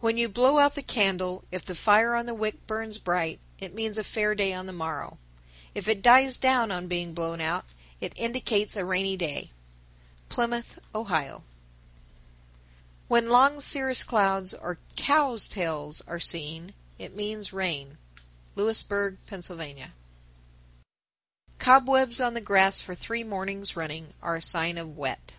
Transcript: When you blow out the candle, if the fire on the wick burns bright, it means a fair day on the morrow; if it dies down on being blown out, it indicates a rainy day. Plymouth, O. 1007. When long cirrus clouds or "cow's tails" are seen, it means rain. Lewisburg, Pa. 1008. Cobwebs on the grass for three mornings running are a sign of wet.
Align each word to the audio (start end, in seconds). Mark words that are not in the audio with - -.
When 0.00 0.16
you 0.18 0.28
blow 0.28 0.58
out 0.58 0.74
the 0.74 0.82
candle, 0.82 1.44
if 1.52 1.64
the 1.64 1.76
fire 1.76 2.16
on 2.16 2.26
the 2.26 2.34
wick 2.34 2.66
burns 2.66 2.98
bright, 2.98 3.38
it 3.60 3.72
means 3.72 3.96
a 3.96 4.02
fair 4.02 4.34
day 4.34 4.52
on 4.52 4.66
the 4.66 4.72
morrow; 4.72 5.18
if 5.72 5.86
it 5.86 6.02
dies 6.02 6.36
down 6.36 6.72
on 6.72 6.88
being 6.88 7.14
blown 7.14 7.40
out, 7.40 7.64
it 8.00 8.12
indicates 8.16 8.74
a 8.74 8.84
rainy 8.84 9.16
day. 9.16 9.52
Plymouth, 10.28 10.80
O. 10.92 11.02
1007. 11.02 11.42
When 13.06 13.28
long 13.30 13.60
cirrus 13.60 14.02
clouds 14.02 14.52
or 14.52 14.80
"cow's 14.96 15.46
tails" 15.46 16.02
are 16.08 16.18
seen, 16.18 16.74
it 16.98 17.14
means 17.14 17.52
rain. 17.52 17.98
Lewisburg, 18.56 19.18
Pa. 19.28 19.36
1008. 19.36 19.90
Cobwebs 21.60 22.20
on 22.20 22.34
the 22.34 22.40
grass 22.40 22.80
for 22.80 22.96
three 22.96 23.22
mornings 23.22 23.76
running 23.76 24.12
are 24.22 24.34
a 24.34 24.42
sign 24.42 24.76
of 24.76 24.96
wet. 24.98 25.36